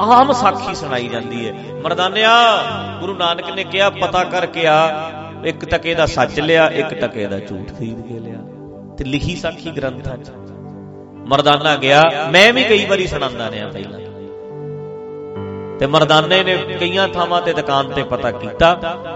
ਆਮ 0.00 0.32
ਸਾਖੀ 0.32 0.74
ਸੁਣਾਈ 0.74 1.08
ਜਾਂਦੀ 1.08 1.48
ਹੈ 1.48 1.54
ਮਰਦਾਨਿਆ, 1.84 2.30
ਗੁਰੂ 3.00 3.14
ਨਾਨਕ 3.14 3.50
ਨੇ 3.50 3.64
ਕਿਹਾ, 3.64 3.90
ਪਤਾ 3.90 4.24
ਕਰਕੇ 4.24 4.66
ਆ, 4.66 5.10
ਇੱਕ 5.44 5.64
ਟਕੇ 5.64 5.94
ਦਾ 5.94 6.06
ਸੱਚ 6.06 6.40
ਲਿਆ, 6.40 6.68
ਇੱਕ 6.68 6.88
ਟਕੇ 6.88 7.26
ਦਾ 7.26 7.38
ਝੂਠ 7.38 7.78
ਖਰੀਦ 7.78 8.06
ਕੇ 8.06 8.18
ਲਿਆ। 8.18 8.38
ਤੇ 8.98 9.04
ਲਿਖੀ 9.04 9.36
ਸਾਖੀ 9.36 9.70
ਗ੍ਰੰਥਾਂ 9.70 10.16
'ਚ। 10.16 10.30
ਮਰਦਾਨਾ 11.26 11.76
ਗਿਆ, 11.76 12.28
ਮੈਂ 12.32 12.52
ਵੀ 12.52 12.64
ਕਈ 12.64 12.86
ਵਾਰੀ 12.86 13.06
ਸੁਣਾਉਂਦਾ 13.06 13.50
ਰਿਹਾ 13.50 13.68
ਪਹਿਲਾਂ। 13.68 14.00
ਤੇ 15.78 15.86
ਮਰਦਾਨੇ 15.86 16.44
ਨੇ 16.44 16.56
ਕਈਆਂ 16.56 17.08
ਥਾਵਾਂ 17.08 17.42
ਤੇ, 17.42 17.52
ਦੁਕਾਨ 17.52 17.92
ਤੇ 17.92 18.02
ਪਤਾ 18.02 18.30
ਕੀਤਾ, 18.30 18.74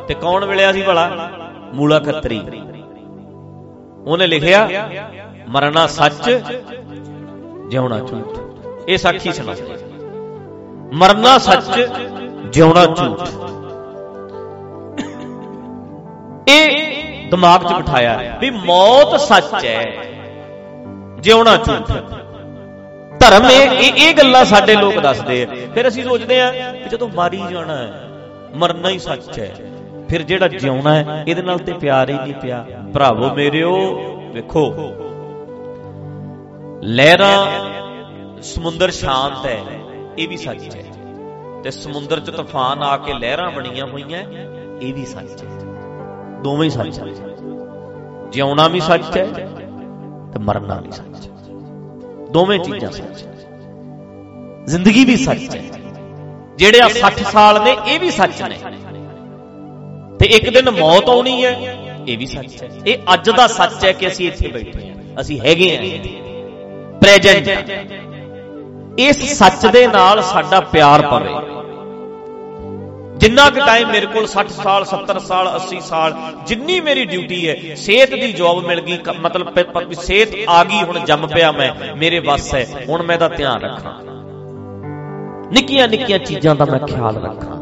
ਤੇ 0.09 0.15
ਕੌਣ 0.15 0.47
ਮਿਲਿਆ 0.47 0.73
ਸੀ 0.73 0.83
ਭਲਾ? 0.83 1.31
ਮੂਲਾ 1.75 1.99
ਖੱਤਰੀ। 1.99 2.41
ਉਹਨੇ 4.07 4.27
ਲਿਖਿਆ, 4.27 4.69
ਮਰਨਾ 5.49 5.87
ਸੱਚ, 5.87 6.41
ਜਿਉਣਾ 7.69 7.99
ਝੂਠ। 7.99 8.39
ਇਹ 8.89 8.99
ਸਾਖੀ 8.99 9.33
ਸੁਣਾ 9.33 9.55
ਮਰਨਾ 10.95 11.39
ਸੱਚ, 11.39 11.89
ਜਿਉਣਾ 12.53 12.85
ਝੂਠ। 12.87 13.29
ਇਹ 16.49 17.31
ਦਿਮਾਗ 17.31 17.63
'ਚ 17.63 17.73
ਬਿਠਾਇਆ 17.73 18.37
ਵੀ 18.41 18.51
ਮੌਤ 18.51 19.21
ਸੱਚ 19.21 19.65
ਹੈ, 19.65 19.85
ਜਿਉਣਾ 21.21 21.57
ਝੂਠ। 21.57 21.91
ਹੈ 21.91 22.03
ਧਰਮ 23.21 23.51
ਇਹ 23.51 23.93
ਇਹ 23.97 24.15
ਗੱਲਾਂ 24.15 24.45
ਸਾਡੇ 24.45 24.75
ਲੋਕ 24.75 24.99
ਦੱਸਦੇ 24.99 25.43
ਆ। 25.45 25.57
ਫਿਰ 25.75 25.89
ਅਸੀਂ 25.89 26.05
ਸੋਚਦੇ 26.05 26.41
ਆ 26.41 26.51
ਕਿ 26.73 26.89
ਜਦੋਂ 26.89 27.09
ਮਾਰੀ 27.09 27.43
ਜਾਣਾ 27.51 27.77
ਹੈ, 27.77 28.09
ਮਰਨਾ 28.55 28.89
ਹੀ 28.89 28.99
ਸੱਚ 28.99 29.39
ਹੈ। 29.39 29.55
ਫਿਰ 30.09 30.23
ਜਿਹੜਾ 30.23 30.49
ਜਿਉਣਾ 30.49 30.95
ਹੈ, 30.95 31.25
ਇਹਦੇ 31.29 31.43
ਨਾਲ 31.43 31.59
ਤੇ 31.59 31.73
ਪਿਆਰ 31.73 32.11
ਹੀ 32.11 32.15
ਨਹੀਂ 32.15 32.35
ਪਿਆ। 32.35 32.65
ਭਰਾਵੋ 32.95 33.35
ਮੇਰਿਓ, 33.35 33.73
ਵੇਖੋ। 34.35 34.73
ਲਹਿਰਾਂ 36.83 37.47
ਸਮੁੰਦਰ 38.43 38.91
ਸ਼ਾਂਤ 38.91 39.47
ਹੈ। 39.47 39.59
ਇਹ 40.19 40.29
ਵੀ 40.29 40.37
ਸੱਚ 40.37 40.77
ਹੈ। 40.77 40.83
ਤੇ 41.65 41.71
ਸਮੁੰਦਰ 41.71 42.21
'ਚ 42.21 42.31
ਤੂਫਾਨ 42.31 42.83
ਆ 42.83 42.97
ਕੇ 42.97 43.15
ਲਹਿਰਾਂ 43.15 43.51
ਬਣੀਆਂ 43.51 43.87
ਹੋਈਆਂ, 43.87 44.21
ਇਹ 44.83 44.95
ਵੀ 44.95 45.05
ਸੱਚ 45.05 45.45
ਹੈ। 45.45 45.49
ਦੋਵੇਂ 46.43 46.65
ਹੀ 46.65 46.71
ਸੱਚ 46.71 46.99
ਹੈ। 46.99 47.05
ਜਿਉਣਾ 48.33 48.69
ਵੀ 48.69 48.81
ਸੱਚ 48.81 49.17
ਹੈ 49.17 49.25
ਤੇ 50.33 50.39
ਮਰਨਾ 50.39 50.81
ਵੀ 50.81 50.91
ਸੱਚ 50.91 51.27
ਹੈ। 51.27 51.33
ਦੋਵੇਂ 52.31 52.59
ਚੀਜ਼ਾਂ 52.59 52.91
ਸੱਚ 52.91 53.25
ਜ਼ਿੰਦਗੀ 54.67 55.05
ਵੀ 55.05 55.17
ਸੱਚ 55.17 55.57
ਹੈ। 55.57 55.63
ਜਿਹੜੇ 56.57 56.81
ਆ 56.81 56.89
60 56.89 57.25
ਸਾਲ 57.25 57.65
ਨੇ, 57.65 57.77
ਇਹ 57.87 58.01
ਵੀ 58.01 58.11
ਸੱਚ 58.11 58.43
ਨੇ। 58.43 58.59
ਤੇ 60.21 60.27
ਇੱਕ 60.27 60.51
ਦਿਨ 60.51 60.71
ਮੌਤ 60.71 61.09
ਆਉਣੀ 61.09 61.45
ਹੈ, 61.45 61.79
ਇਹ 62.09 62.19
ਵੀ 62.19 62.27
ਸੱਚ 62.27 62.63
ਹੈ। 62.63 62.69
ਇਹ 62.87 62.99
ਅੱਜ 63.15 63.31
ਦਾ 63.31 63.47
ਸੱਚ 63.47 63.85
ਹੈ 63.85 63.93
ਕਿ 63.93 64.09
ਅਸੀਂ 64.09 64.29
ਇੱਥੇ 64.29 64.49
ਬੈਠੇ 64.49 64.89
ਹਾਂ। 64.89 65.21
ਅਸੀਂ 65.21 65.41
ਹੈਗੇ 65.41 65.77
ਹਾਂ 65.77 66.05
ਪ੍ਰੈਜ਼ੈਂਟ 67.01 67.49
ਇਸ 68.99 69.39
ਸੱਚ 69.39 69.67
ਦੇ 69.67 69.87
ਨਾਲ 69.87 70.23
ਸਾਡਾ 70.23 70.61
ਪਿਆਰ 70.61 71.03
ਪਵੇ। 71.03 71.31
ਜਿੰਨਾ 73.17 73.51
ਕੁ 73.51 73.61
ਟਾਈਮ 73.61 73.91
ਮੇਰੇ 73.91 74.07
ਕੋਲ 74.07 74.27
60 74.27 74.51
ਸਾਲ 74.51 74.85
70 74.85 75.19
ਸਾਲ 75.19 75.49
80 75.49 75.81
ਸਾਲ, 75.81 76.15
ਜਿੰਨੀ 76.47 76.81
ਮੇਰੀ 76.81 77.05
ਡਿਊਟੀ 77.05 77.49
ਹੈ, 77.49 77.75
ਸਿਹਤ 77.75 78.11
ਦੀ 78.11 78.33
ਜੌਬ 78.33 78.67
ਮਿਲ 78.67 78.81
ਗਈ 78.81 78.99
ਮਤਲਬ 79.21 79.93
ਸਿਹਤ 79.93 80.29
ਆ 80.49 80.65
ਗਈ, 80.65 80.83
ਹੁਣ 80.83 80.99
ਜੰਮ 80.99 81.27
ਪਿਆ 81.27 81.53
ਮੈਂ, 81.53 81.97
ਮੇਰੇ 81.97 82.19
ਵੱਸ 82.19 82.55
ਹੈ, 82.55 82.67
ਹੁਣ 82.89 83.03
ਮੈਂ 83.03 83.19
ਦਾ 83.19 83.29
ਧਿਆਨ 83.29 83.61
ਰੱਖਾਂ। 83.61 83.93
ਨਿੱਕੀਆਂ 85.53 85.89
ਨਿੱਕੀਆਂ 85.89 86.19
ਚੀਜ਼ਾਂ 86.19 86.55
ਦਾ 86.55 86.65
ਮੈਂ 86.65 86.79
ਖਿਆਲ 86.79 87.17
ਰੱਖਾਂ। 87.17 87.57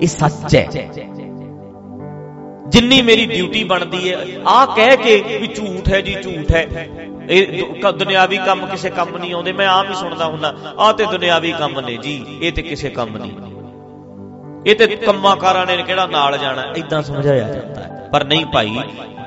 ਇਹ 0.00 0.06
ਸੱਚ 0.06 0.56
ਹੈ। 0.56 0.68
ਜਿੰਨੀ 2.68 3.02
ਮੇਰੀ 3.02 3.26
ਡਿਊਟੀ 3.26 3.64
ਬਣਦੀ 3.64 4.10
ਹੈ 4.10 4.16
ਆ 4.46 4.66
ਕਹਿ 4.66 4.96
ਕੇ 4.96 5.38
ਵੀ 5.40 5.46
ਝੂਠ 5.46 5.88
ਹੈ 5.88 6.00
ਜੀ, 6.00 6.14
ਝੂਠ 6.14 6.52
ਹੈ। 6.52 6.88
ਇਹ 7.30 7.92
ਦੁਨਿਆਵੀ 7.92 8.36
ਕੰਮ 8.36 8.66
ਕਿਸੇ 8.66 8.90
ਕੰਮ 8.90 9.16
ਨਹੀਂ 9.16 9.34
ਆਉਂਦੇ, 9.34 9.52
ਮੈਂ 9.52 9.68
ਆਮ 9.68 9.88
ਹੀ 9.88 9.94
ਸੁਣਦਾ 9.94 10.26
ਹੁੰਦਾ 10.26 10.54
ਆ 10.78 10.92
ਤੇ 10.92 11.06
ਦੁਨਿਆਵੀ 11.06 11.52
ਕੰਮ 11.52 11.80
ਨੇ 11.80 11.96
ਜੀ, 11.96 12.24
ਇਹ 12.42 12.52
ਤੇ 12.52 12.62
ਕਿਸੇ 12.62 12.90
ਕੰਮ 12.90 13.16
ਨਹੀਂ। 13.16 13.32
ਇਹ 14.66 14.74
ਤੇ 14.76 14.86
ਕੰਮਾਕਾਰਾਂ 14.96 15.66
ਨੇ 15.66 15.76
ਕਿਹੜਾ 15.76 16.06
ਨਾਲ 16.06 16.36
ਜਾਣਾ 16.38 16.62
ਇਦਾਂ 16.76 17.02
ਸਮਝਾਇਆ 17.02 17.48
ਜਾਂਦਾ 17.48 17.82
ਹੈ। 17.82 18.08
ਪਰ 18.12 18.24
ਨਹੀਂ 18.24 18.46
ਭਾਈ, 18.46 18.78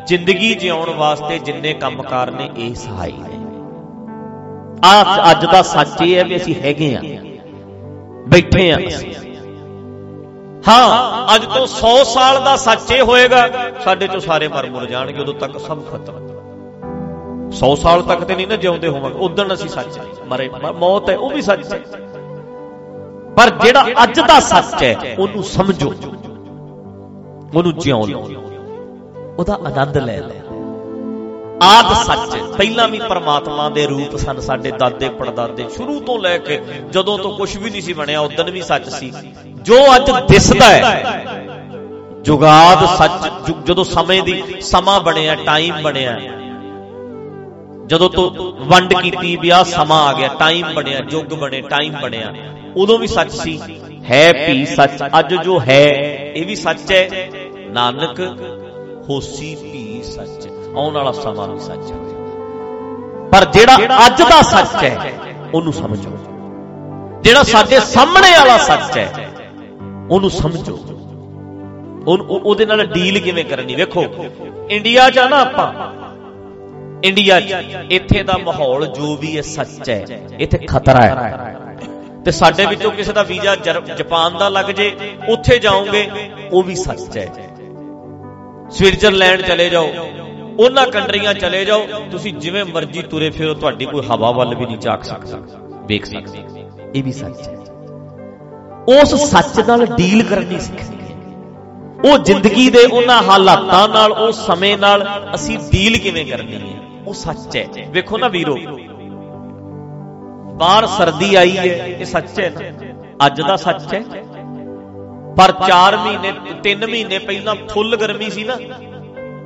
ਜ਼ਿੰਦਗੀ 0.08 0.54
ਜਿਉਣ 0.56 0.90
ਵਾਸਤੇ 0.90 1.40
ਜਿੰਨੇ 1.40 1.74
ਕੰਮਕਾਰ 1.74 2.32
ਨੇ, 2.32 2.50
ਇਹ 2.58 2.74
ਸਹਾਈ 2.76 3.14
ਨੇ। 3.14 3.38
ਆ 4.86 5.32
ਅੱਜ 5.32 5.46
ਦਾ 5.46 5.62
ਸੱਚ 5.62 6.02
ਇਹ 6.02 6.16
ਹੈ 6.18 6.24
ਵੀ 6.24 6.36
ਅਸੀਂ 6.36 6.56
ਹੈਗੇ 6.56 6.94
ਆ 6.96 7.02
ਬੈਠੇ 8.28 8.72
ਆ 8.72 8.78
ਅਸੀਂ। 8.88 9.14
ਹਾਂ, 10.68 11.36
ਅੱਜ 11.36 11.46
ਤੋਂ 11.46 11.66
100 11.68 12.04
ਸਾਲ 12.04 12.44
ਦਾ 12.44 12.56
ਸੱਚ 12.56 12.92
ਇਹ 12.92 13.04
ਹੋਏਗਾ, 13.04 13.48
ਸਾਡੇ 13.84 14.08
ਚੋਂ 14.08 14.20
ਸਾਰੇ 14.20 14.48
ਮਰ 14.48 14.70
ਮੁਰ 14.70 14.86
ਜਾਣਗੇ, 14.86 15.22
ਉਦੋਂ 15.22 15.34
ਤੱਕ 15.34 15.60
ਸਭ 15.60 15.80
ਖਤਮ। 15.92 16.28
100 17.52 17.76
ਸਾਲ 17.76 18.02
ਤੱਕ 18.04 18.24
ਤੇ 18.24 18.36
ਨਹੀਂ 18.36 18.48
ਨਾ 18.48 18.56
ਜਿਉਂਦੇ 18.56 18.88
ਹੋਵਾਂਗੇ। 18.88 19.18
ਉਦੋਂ 19.20 19.46
ਅਸੀਂ 19.54 19.70
ਸੱਚ 19.70 20.00
ਮਰੇ 20.28 20.50
ਮੌਤ 20.80 21.10
ਹੈ, 21.10 21.18
ਉਹ 21.18 21.30
ਵੀ 21.30 21.42
ਸੱਚ 21.42 21.74
ਹੈ। 21.74 21.80
ਪਰ 23.38 23.50
ਜਿਹੜਾ 23.50 23.86
ਅੱਜ 24.04 24.20
ਦਾ 24.20 24.40
ਸੱਚ 24.40 24.84
ਹੈ, 24.84 25.16
ਉਹਨੂੰ 25.20 25.44
ਸਮਝੋ। 25.44 25.94
ਉਹਨੂੰ 27.56 27.74
ਜਿਉਂ 27.78 28.08
ਲਓ। 28.08 28.28
ਉਹਦਾ 29.38 29.54
ਆਨੰਦ 29.54 29.98
ਲੈ 29.98 30.18
ਲੈ 30.18 30.36
ਆਦ 31.64 31.94
ਸੱਚ 31.94 32.38
ਪਹਿਲਾਂ 32.58 32.88
ਵੀ 32.88 33.00
ਪਰਮਾਤਮਾ 33.00 33.70
ਦੇ 33.70 33.86
ਰੂਪ 33.86 34.16
ਸਨ 34.16 34.40
ਸਾਡੇ 34.40 34.72
ਦਾਦੇ, 34.72 35.10
ਪੜਦਾਦੇ। 35.10 35.66
ਸ਼ੁਰੂ 35.70 36.00
ਤੋਂ 36.00 36.20
ਲੈ 36.20 36.38
ਕੇ 36.38 36.62
ਜਦੋਂ 36.92 37.18
ਤੋਂ 37.18 37.38
ਕੁਝ 37.38 37.58
ਵੀ 37.58 37.70
ਨਹੀਂ 37.70 37.82
ਸੀ 37.82 37.94
ਬਣਿਆ 37.94 38.22
ਉਦੋਂ 38.22 38.46
ਵੀ 38.46 38.62
ਸੱਚ 38.62 38.90
ਸੀ। 38.90 39.14
ਜੋ 39.62 39.96
ਅੱਜ 39.96 40.12
ਦਿਸਦਾ 40.30 40.66
ਹੈ, 40.66 41.26
ਜੁਗਾਦ 42.22 42.86
ਸੱਚ 42.98 43.52
ਜਦੋਂ 43.66 43.84
ਸਮੇਂ 43.84 44.24
ਦੀ 44.24 44.44
ਸਮਾਂ 44.62 45.00
ਬਣਿਆ, 45.00 45.36
ਟਾਈਮ 45.36 45.82
ਬਣਿਆ 45.82 46.20
ਜਦੋਂ 47.90 48.10
ਤੋਂ 48.10 48.30
ਵੰਡ 48.66 48.94
ਕੀਤੀ 48.94 49.36
ਵੀ 49.36 49.50
ਆ 49.50 49.62
ਸਮਾਂ 49.64 50.02
ਆ 50.04 50.14
ਗਿਆ 50.14 50.28
ਟਾਈਮ 50.40 50.74
ਬਣਿਆ, 50.74 51.00
ਯੁੱਗ 51.12 51.34
ਬਣੇ 51.34 51.62
ਟਾਈਮ 51.62 51.94
ਬਣਿਆ, 52.02 52.34
ਉਦੋਂ 52.76 52.98
ਵੀ 53.00 53.08
ਸੱਚ 53.08 53.32
ਸੀ। 53.34 53.60
ਹੈ 54.04 54.32
ਵੀ 54.34 54.66
ਸੱਚ, 54.66 55.04
ਅੱਜ 55.20 55.34
ਜੋ 55.36 55.60
ਹੈ, 55.60 55.88
ਇਹ 56.36 56.46
ਵੀ 56.46 56.56
ਸੱਚ 56.56 56.92
ਹੈ। 56.92 57.30
ਨਾਨਕ, 57.70 58.20
ਹੋਸੀ 59.10 59.56
ਵੀ 59.56 60.02
ਸੱਚ 60.06 60.48
ਆਉਣ 60.76 60.94
ਵਾਲਾ 60.94 61.12
ਸਮਾਂ 61.14 61.48
ਵੀ 61.48 61.60
ਸੱਚ 61.60 61.92
ਹੈ। 61.92 61.98
ਪਰ 63.32 63.46
ਜਿਹੜਾ 63.46 63.76
ਅੱਜ 64.06 64.22
ਦਾ 64.22 64.42
ਸੱਚ 64.44 64.84
ਹੈ, 64.84 65.14
ਉਹਨੂੰ 65.54 65.74
ਸਮਝੋ। 65.74 66.18
ਜਿਹੜਾ 67.24 67.44
ਸਾਡੇ 67.44 67.80
ਸਾਹਮਣੇ 67.80 68.32
ਵਾਲਾ 68.32 68.58
ਸੱਚ 68.58 68.98
ਹੈ, 68.98 69.30
ਉਹਨੂੰ 70.12 70.30
ਸਮਝੋ। 70.32 70.78
ਉਹਦੇ 72.08 72.66
ਨਾਲ 72.66 72.86
ਡੀਲ 72.88 73.20
ਕਿਵੇਂ 73.20 73.46
ਕਰਨੀ? 73.46 73.76
ਵੇਖੋ 73.76 74.06
ਇੰਡੀਆ 74.70 75.10
'ਚ 75.10 75.18
ਆ 75.18 75.28
ਨਾ 75.30 75.40
ਆਪਾਂ। 75.40 75.74
ਇੰਡੀਆ 77.04 77.40
'ਚ, 77.40 77.56
ਇੱਥੇ 77.92 78.24
ਦਾ 78.24 78.38
ਮਾਹੌਲ 78.38 78.86
ਜੋ 78.88 79.16
ਵੀ 79.16 79.36
ਹੈ 79.38 79.42
ਸੱਚ 79.42 79.90
ਹੈ, 79.90 80.06
ਇੱਥੇ 80.40 80.58
ਖਤਰਾ 80.68 81.02
ਹੈ। 81.02 81.56
ਤੇ 82.26 82.32
ਸਾਡੇ 82.32 82.66
ਵਿੱਚੋਂ 82.66 82.92
ਕਿਸੇ 82.92 83.14
ਦਾ 83.14 83.24
ਵੀਜ਼ਾ 83.24 83.56
ਜਾਪਾਨ 83.56 84.38
ਦਾ 84.38 84.50
ਲੱਗ 84.50 84.72
ਜੇ, 84.72 84.92
ਉੱਥੇ 85.30 85.58
ਜਾਓਗੇ, 85.60 86.10
ਉਹ 86.52 86.64
ਵੀ 86.64 86.76
ਸੱਚ 86.76 87.18
ਹੈ। 87.18 87.28
ਸਵਿਟਜ਼ਰਲੈਂਡ 88.72 89.42
ਚਲੇ 89.42 89.70
ਜਾਓ, 89.70 89.88
ਉਹਨਾਂ 90.60 90.86
ਕੰਟਰੀਆਂ 90.88 91.34
ਚਲੇ 91.34 91.64
ਜਾਓ, 91.66 91.86
ਤੁਸੀਂ 92.12 92.34
ਜਿਵੇਂ 92.34 92.66
ਮਰਜ਼ੀ 92.66 93.02
ਤੁਰੇ 93.02 93.30
ਫਿਰੋ, 93.30 93.54
ਤੁਹਾਡੀ 93.54 93.86
ਕੋਈ 93.86 94.06
ਹਵਾ 94.08 94.32
ਵੱਲ 94.32 94.56
ਵੀ 94.56 94.66
ਨਹੀਂ 94.66 94.78
ਝਾਕ 94.78 95.04
ਸਕਦਾ। 95.04 95.38
ਵੇਖ 95.88 96.06
ਸਕਦੇ 96.06 96.44
ਇਹ 96.96 97.04
ਵੀ 97.04 97.12
ਸੱਚ 97.12 97.48
ਹੈ। 97.48 97.56
ਉਸ 98.92 99.16
ਸੱਚ 99.30 99.60
ਨਾਲ 99.68 99.86
ਡੀਲ 99.88 100.24
ਕਰਨੀ 100.24 100.60
ਸਿੱਖਣੀ 100.60 100.98
ਉਹ 102.06 102.18
ਜ਼ਿੰਦਗੀ 102.18 102.70
ਦੇ 102.70 102.84
ਉਹਨਾਂ 102.86 103.22
ਹਾਲਾਤਾਂ 103.24 103.88
ਨਾਲ, 103.88 104.12
ਉਹ 104.12 104.32
ਸਮੇਂ 104.32 104.78
ਨਾਲ 104.78 105.08
ਅਸੀਂ 105.36 105.58
ਡੀਲ 105.72 105.98
ਕਿਵੇਂ 105.98 106.26
ਕਰਨੀ 106.26 106.56
ਹੈ? 106.56 106.78
ਉਹ 107.10 107.14
ਸੱਚ 107.14 107.56
ਹੈ। 107.58 107.66
ਵੇਖੋ 107.90 108.18
ਨਾ 108.18 108.28
ਵੀਰੋ, 108.28 108.56
ਬਾਹਰ 110.58 110.86
ਸਰਦੀ 110.88 111.36
ਆਈ 111.36 111.58
ਹੈ, 111.58 111.64
ਇਹ 111.64 112.06
ਸੱਚ 112.06 112.40
ਹੈ 112.40 112.50
ਨਾ? 112.50 113.26
ਅੱਜ 113.26 113.42
ਦਾ 113.42 113.56
ਸੱਚ 113.56 113.94
ਹੈ। 113.94 114.02
ਪਰ 115.38 115.52
4 115.68 115.98
ਮਹੀਨੇ 115.98 116.32
3 116.64 116.86
ਮਹੀਨੇ 116.88 117.20
ਪਹਿਲਾਂ 117.20 117.56
ਫੁੱਲ 117.70 117.96
ਗਰਮੀ 117.96 118.30
ਸੀ 118.30 118.44
ਨਾ, 118.44 118.58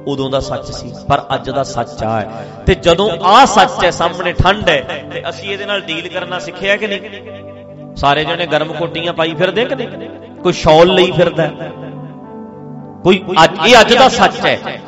ਉਦੋਂ 0.07 0.29
ਦਾ 0.29 0.39
ਸੱਚ 0.39 0.71
ਸੀ। 0.71 0.91
ਪਰ 1.09 1.23
ਅੱਜ 1.35 1.49
ਦਾ 1.49 1.63
ਸੱਚ 1.63 2.03
ਆ 2.03 2.19
ਹੈ। 2.19 2.47
ਤੇ 2.65 2.75
ਜਦੋਂ 2.75 3.09
ਆ 3.23 3.45
ਸੱਚ 3.45 3.83
ਹੈ, 3.83 3.91
ਸਾਹਮਣੇ 3.91 4.33
ਠੰਡ 4.33 4.69
ਹੈ, 4.69 5.03
ਤੇ 5.13 5.23
ਅਸੀਂ 5.29 5.49
ਇਹਦੇ 5.49 5.65
ਨਾਲ 5.65 5.81
ਡੀਲ 5.81 6.07
ਕਰਨਾ 6.09 6.39
ਸਿੱਖਿਆ 6.39 6.75
ਕਿ 6.77 6.87
ਨਹੀਂ? 6.87 7.95
ਸਾਰੇ 7.95 8.25
ਜਣੇ 8.25 8.45
ਗਰਮ 8.47 8.73
ਕੋਟੀਆਂ 8.73 9.13
ਪਾਈ 9.13 9.33
ਫਿਰਦੇ 9.33 9.65
ਕਿ 9.65 9.75
ਨਹੀਂ? 9.75 10.09
ਕੋਈ 10.39 10.53
ਸ਼ਾਲ 10.53 10.93
ਲਈ 10.93 11.11
ਫਿਰਦਾ 11.11 11.47
ਕੋਈ 13.03 13.23
ਅੱਜ 13.43 13.67
ਇਹ 13.67 13.79
ਅੱਜ 13.81 13.93
ਦਾ 13.93 14.07
ਸੱਚ 14.09 14.39
ਹੈ। 14.45 14.81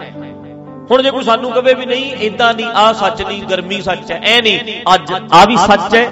ਹੁਣ 0.91 1.01
ਜੇ 1.03 1.11
ਕੋਈ 1.11 1.23
ਸਾਨੂੰ 1.23 1.51
ਕਵੇ 1.51 1.73
ਵੀ 1.73 1.85
ਨਹੀਂ 1.85 2.11
ਇਦਾਂ 2.21 2.53
ਨਹੀਂ 2.53 2.65
ਆ 2.65 2.91
ਸੱਚ 2.93 3.21
ਨਹੀਂ 3.21 3.41
ਗਰਮੀ 3.43 3.81
ਸੱਚ 3.81 4.11
ਹੈ, 4.11 4.19
ਐ 4.23 4.41
ਨਹੀਂ। 4.41 4.59
ਅੱਜ 4.93 5.13
ਆ 5.33 5.45
ਵੀ 5.45 5.55
ਸੱਚ 5.57 5.95
ਹੈ 5.95 6.05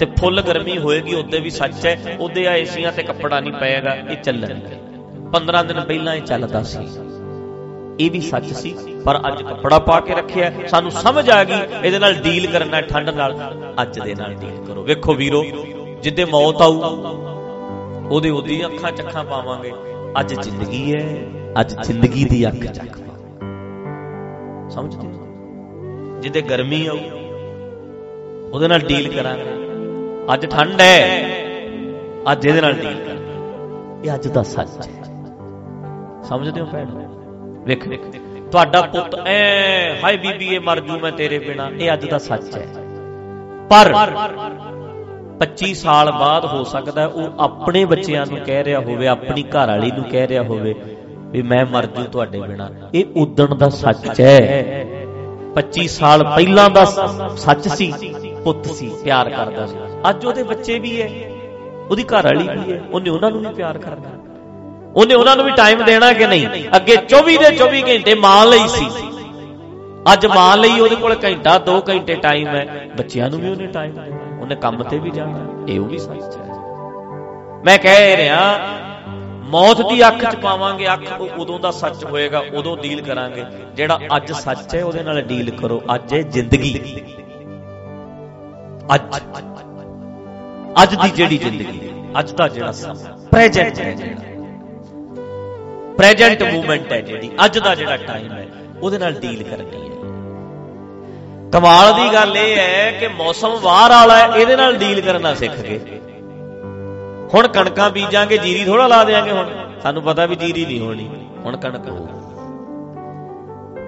ਤੇ 0.00 0.06
ਫੁੱਲ 0.18 0.42
ਗਰਮੀ 0.42 0.78
ਹੋਏਗੀ, 0.78 1.14
ਉਹਦੇ 1.14 1.38
ਵੀ 1.40 1.50
ਸੱਚ 1.50 1.86
ਹੈ। 1.86 2.16
ਉਹਦੇ 2.20 2.46
ਆ 2.46 2.54
ਏਸੀਆਂ 2.54 2.92
ਤੇ 2.92 3.02
ਕੱਪੜਾ 3.02 3.40
ਨਹੀਂ 3.40 3.52
ਪਏਗਾ, 3.52 3.94
ਇਹ 3.94 4.16
ਚੱਲਣ 4.16 4.60
15 5.32 5.62
ਦਿਨ 5.62 5.80
ਪਹਿਲਾਂ 5.80 6.14
ਇਹ 6.14 6.22
ਚੱਲਦਾ 6.22 6.62
ਸੀ। 6.62 6.86
ਇਹ 8.00 8.10
ਵੀ 8.10 8.20
ਸੱਚ 8.20 8.52
ਸੀ, 8.52 8.74
ਪਰ 9.04 9.20
ਅੱਜ 9.28 9.42
ਕੱਪੜਾ 9.42 9.78
ਪਾ 9.78 10.00
ਕੇ 10.00 10.14
ਰੱਖਿਆ। 10.14 10.50
ਸਾਨੂੰ 10.68 10.90
ਸਮਝ 10.90 11.30
ਆ 11.30 11.42
ਗਈ, 11.44 11.60
ਇਹਦੇ 11.84 11.98
ਨਾਲ 11.98 12.14
ਡੀਲ 12.14 12.50
ਕਰਨਾ 12.50 12.80
ਠੰਡ 12.80 13.10
ਨਾਲ। 13.10 13.36
ਅੱਜ 13.82 13.98
ਦੇ 13.98 14.14
ਨਾਲ 14.14 14.34
ਡੀਲ 14.34 14.64
ਕਰੋ। 14.66 14.82
ਵੇਖੋ 14.82 15.14
ਵੀਰੋ, 15.14 15.44
ਜਿੱਦੇ 16.02 16.24
ਮੌਤ 16.24 16.62
ਆਊ, 16.62 16.74
ਉਹਦੇ 18.10 18.30
ਉਹਦੀ 18.30 18.64
ਅੱਖਾਂ 18.66 18.92
ਚੱਖਾਂ 18.92 19.24
ਪਾਵਾਂਗੇ। 19.24 19.72
ਅੱਜ 20.20 20.34
ਜ਼ਿੰਦਗੀ 20.34 20.92
ਹੈ, 20.94 21.26
ਅੱਜ 21.60 21.74
ਜ਼ਿੰਦਗੀ 21.82 22.24
ਦੀ 22.24 22.46
ਅੱਖ 22.48 22.64
ਚੱਕ। 22.66 23.05
ਸਮਝਦੇ 24.70 25.08
ਜਿੱਦੇ 26.22 26.40
ਗਰਮੀ 26.42 26.86
ਆਊ, 26.86 26.98
ਉਹਦੇ 28.52 28.68
ਨਾਲ 28.68 28.80
ਡੀਲ 28.88 29.08
ਕਰਾਂਗੇ। 29.12 29.54
ਅੱਜ 30.34 30.46
ਠੰਡ 30.46 30.80
ਹੈ 30.80 30.98
ਅੱਜ 32.32 32.46
ਇਹਦੇ 32.46 32.60
ਨਾਲ 32.60 32.72
ਡੀਲ 32.74 32.96
ਕਰ 32.98 33.14
ਇਹ 34.04 34.14
ਅੱਜ 34.14 34.28
ਦਾ 34.28 34.42
ਸੱਚ 34.44 34.70
ਹੈ 34.78 34.92
ਸਮਝਦੇ 36.28 36.60
ਹੋ 36.60 36.66
ਭੈਣ? 36.66 36.86
ਵੇਖ 37.66 37.84
ਤੁਹਾਡਾ 38.52 38.80
ਪੁੱਤ 38.82 39.14
ਐ, 39.18 40.00
ਹਾਏ 40.02 40.16
ਬੀਬੀ, 40.16 40.46
ਇਹ 40.46 40.60
ਮਰ 40.60 40.80
ਜੂ 40.80 40.98
ਮੈਂ 41.00 41.12
ਤੇਰੇ 41.12 41.38
ਬਿਨਾ। 41.38 41.68
ਇਹ 41.70 41.92
ਅੱਜ 41.92 42.04
ਦਾ 42.10 42.18
ਸੱਚ 42.20 42.56
ਹੈ 42.56 42.66
ਪਰ 43.70 43.92
25 45.40 45.72
ਸਾਲ 45.74 46.10
ਬਾਅਦ 46.12 46.44
ਹੋ 46.44 46.62
ਸਕਦਾ 46.64 47.06
ਉਹ 47.06 47.40
ਆਪਣੇ 47.40 47.84
ਬੱਚਿਆਂ 47.84 48.26
ਨੂੰ 48.26 48.38
ਕਹਿ 48.40 48.64
ਰਿਹਾ 48.64 48.80
ਹੋਵੇ, 48.80 49.06
ਆਪਣੀ 49.08 49.42
ਘਰ 49.44 49.68
ਵਾਲੀ 49.68 49.90
ਨੂੰ 49.90 50.04
ਕਹਿ 50.04 50.26
ਰਿਹਾ 50.28 50.42
ਹੋਵੇ 50.42 50.74
ਵੀ 51.36 51.42
ਮੈਂ 51.42 51.66
ਮਰ 51.66 51.86
ਜੂ 51.86 52.02
ਤੁਹਾਡੇ 52.02 52.40
ਬਿਨਾ। 52.40 52.70
ਇਹ 52.94 53.04
ਉਦਣ 53.16 53.54
ਦਾ 53.54 53.68
ਸੱਚ 53.68 54.20
ਹੈ। 54.20 54.84
25 55.54 55.88
ਸਾਲ 55.88 56.24
ਪਹਿਲਾਂ 56.24 56.70
ਦਾ 56.70 56.84
ਸੱਚ 57.36 57.68
ਸੀ, 57.68 57.92
ਪੁੱਤ 58.44 58.66
ਸੀ, 58.66 58.90
ਪਿਆਰ 59.04 59.30
ਕਰਦਾ 59.30 59.66
ਸੀ। 59.66 59.76
ਅੱਜ 60.10 60.26
ਉਹਦੇ 60.26 60.42
ਬੱਚੇ 60.42 60.78
ਵੀ 60.78 61.02
ਹੈ, 61.02 61.08
ਉਹਦੀ 61.90 62.04
ਘਰ 62.04 62.24
ਵਾਲੀ 62.24 62.48
ਵੀ 62.48 62.72
ਹੈ, 62.72 62.80
ਉਹਨੇ 62.92 63.10
ਉਹਨਾਂ 63.10 63.30
ਨੂੰ 63.30 63.40
ਵੀ 63.40 63.46
ਪਿਆਰ 63.46 63.78
ਕਰਨਾ। 63.78 64.10
ਉਹਨੇ 64.96 65.14
ਉਹਨਾਂ 65.14 65.36
ਨੂੰ 65.36 65.44
ਵੀ 65.44 65.50
ਟਾਈਮ 65.50 65.84
ਦੇਣਾ 65.84 66.12
ਕਿ 66.12 66.26
ਨਹੀਂ? 66.26 66.46
ਅੱਗੇ 66.76 66.96
24 66.96 67.36
ਦੇ 67.38 67.56
24 67.56 67.82
ਘੰਟੇ 67.82 68.14
ਮਾਂ 68.14 68.46
ਲਈ 68.46 68.68
ਸੀ। 68.68 68.86
ਅੱਜ 70.12 70.26
ਮਾਂ 70.26 70.56
ਲਈ 70.56 70.80
ਉਹਦੇ 70.80 70.96
ਕੋਲ 70.96 71.16
ਘੰਟਾ 71.24 71.58
2 71.58 71.80
ਘੰਟੇ 71.88 72.14
ਟਾਈਮ 72.14 72.48
ਹੈ। 72.48 72.88
ਬੱਚਿਆਂ 72.98 73.30
ਨੂੰ 73.30 73.40
ਵੀ 73.40 73.48
ਉਹਨੇ 73.50 73.66
ਟਾਈਮ 73.66 73.92
ਦੇਣਾ। 73.92 74.40
ਉਹਨੇ 74.40 74.54
ਕੰਮ 74.54 74.82
ਤੇ 74.82 74.98
ਵੀ 74.98 75.10
ਜਾਣਾ। 75.10 75.64
ਇਹ 75.68 75.80
ਉਹ 75.80 75.86
ਵੀ 75.86 75.98
ਸੱਚ 75.98 76.36
ਹੈ। 76.36 76.44
ਮੈਂ 77.64 77.78
ਕਹਿ 77.78 78.16
ਰਿਹਾ 78.16 78.58
ਮੌਤ 79.46 79.80
ਦੀ 79.88 80.06
ਅੱਖ 80.08 80.32
'ਚ 80.32 80.36
ਪਾਵਾਂਗੇ, 80.36 80.92
ਅੱਖ 80.92 81.20
ਉਦੋਂ 81.20 81.60
ਦਾ 81.60 81.70
ਸੱਚ 81.70 82.04
ਹੋਏਗਾ, 82.04 82.42
ਉਦੋਂ 82.54 82.76
ਡੀਲ 82.76 83.00
ਕਰਾਂਗੇ। 83.00 83.44
ਜਿਹੜਾ 83.74 83.98
ਅੱਜ 84.16 84.32
ਸੱਚ 84.32 84.74
ਹੈ, 84.74 84.84
ਉਹਦੇ 84.84 85.02
ਨਾਲ 85.02 85.22
ਡੀਲ 85.22 85.50
ਕਰੋ। 85.50 85.82
ਅੱਜ 85.94 86.14
ਹੈ 86.14 86.22
ਜ਼ਿੰਦਗੀ। 86.22 87.02
ਅੱਜ। 88.94 89.02
ਅੱਜ 90.82 90.94
ਦੀ 90.94 91.10
ਜਿਹੜੀ 91.10 91.38
ਜ਼ਿੰਦਗੀ 91.38 91.90
ਅੱਜ 92.18 92.32
ਦਾ 92.32 92.48
ਜਿਹੜਾ 92.48 92.72
ਸਮਾਂ 92.72 93.28
ਪ੍ਰੈਜ਼ੈਂਟ 93.28 93.78
ਹੈ 93.78 93.92
ਜਿਹੜਾ। 93.92 94.34
ਪ੍ਰੈਜ਼ੈਂਟ 95.98 96.42
ਮੂਮੈਂਟ 96.42 96.92
ਹੈ 96.92 97.00
ਜਿਹੜੀ। 97.00 97.30
ਅੱਜ 97.44 97.58
ਦਾ 97.58 97.74
ਜਿਹੜਾ 97.74 97.96
ਟਾਈਮ 97.96 98.32
ਹੈ, 98.32 98.46
ਉਹਦੇ 98.82 98.98
ਨਾਲ 98.98 99.12
ਡੀਲ 99.12 99.42
ਕਰਨੀ 99.42 99.80
ਹੈ। 99.80 99.96
ਕਮਾਲ 101.50 101.94
ਦੀ 101.94 102.14
ਗੱਲ 102.14 102.36
ਇਹ 102.36 102.56
ਹੈ 102.56 102.90
ਕਿ 102.90 103.08
ਮੌਸਮ 103.08 103.60
ਬਾਹਰ 103.60 103.90
ਵਾਲਾ 103.90 104.16
ਹੈ, 104.18 104.26
ਇਹਦੇ 104.36 104.56
ਨਾਲ 104.56 104.76
ਡੀਲ 104.76 105.00
ਕਰਨਾ 105.00 105.34
ਸਿੱਖ 105.34 105.54
ਗਏ। 105.54 105.80
ਹੁਣ 107.34 107.46
ਕਣਕਾਂ 107.48 107.90
ਬੀਜਾਂਗੇ, 107.90 108.38
ਜੀਰੀ 108.38 108.64
ਥੋੜਾ 108.64 108.86
ਲਾ 108.86 109.04
ਦੇਾਂਗੇ 109.04 109.30
ਹੁਣ। 109.30 109.48
ਸਾਨੂੰ 109.82 110.02
ਪਤਾ 110.02 110.26
ਵੀ 110.26 110.36
ਜੀਰੀ 110.36 110.64
ਨਹੀਂ 110.66 110.80
ਹੋਣੀ। 110.80 111.08
ਹੁਣ 111.44 111.56
ਕਣਕ। 111.56 111.88
ਹੋ 111.88 112.08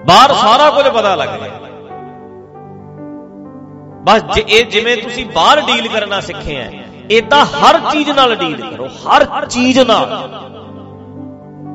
ਬਾਹਰ 0.06 0.32
ਸਾਰਾ 0.32 0.70
ਕੁਝ 0.70 0.87
ਪਤਾ 0.88 1.14
ਲੱਗ 1.14 1.29
ਗਿਆ। 1.29 1.50
ਬਸ 4.02 4.38
ਇਹ 4.38 4.64
ਜਿਵੇਂ 4.67 4.96
ਤੁਸੀਂ 4.96 5.26
ਬਾਹਰ 5.26 5.61
ਡੀਲ 5.61 5.88
ਕਰਨਾ 5.88 6.20
ਸਿੱਖੇ 6.20 6.56
ਆ 6.56 6.70
ਇਦਾਂ 7.11 7.44
ਹਰ 7.46 7.79
ਚੀਜ਼ 7.93 8.11
ਨਾਲ 8.11 8.35
ਡੀਲ 8.35 8.61
ਕਰੋ, 8.70 8.87
ਹਰ 8.87 9.46
ਚੀਜ਼ 9.46 9.79
ਨਾਲ। 9.79 10.06